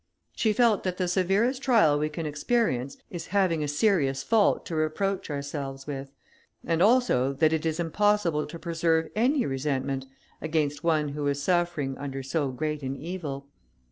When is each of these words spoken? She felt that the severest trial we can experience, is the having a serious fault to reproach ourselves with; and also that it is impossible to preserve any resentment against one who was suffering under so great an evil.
She 0.35 0.51
felt 0.51 0.81
that 0.83 0.97
the 0.97 1.07
severest 1.07 1.61
trial 1.61 1.99
we 1.99 2.09
can 2.09 2.25
experience, 2.25 2.97
is 3.11 3.25
the 3.25 3.31
having 3.33 3.63
a 3.63 3.67
serious 3.67 4.23
fault 4.23 4.65
to 4.65 4.75
reproach 4.75 5.29
ourselves 5.29 5.85
with; 5.85 6.09
and 6.65 6.81
also 6.81 7.33
that 7.33 7.53
it 7.53 7.67
is 7.67 7.79
impossible 7.79 8.47
to 8.47 8.57
preserve 8.57 9.09
any 9.15 9.45
resentment 9.45 10.07
against 10.41 10.83
one 10.83 11.09
who 11.09 11.25
was 11.25 11.39
suffering 11.43 11.99
under 11.99 12.23
so 12.23 12.49
great 12.49 12.81
an 12.81 12.95
evil. 12.95 13.45